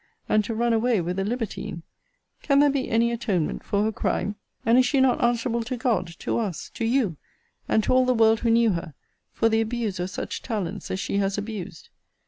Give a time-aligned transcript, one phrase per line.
[0.27, 1.83] and to run away with a libertine!
[2.41, 4.35] Can there be any atonement for her crime?
[4.65, 7.17] And is she not answerable to God, to us, to you,
[7.69, 8.95] and to all the world who knew her,
[9.31, 11.89] for the abuse of such talents as she has abused?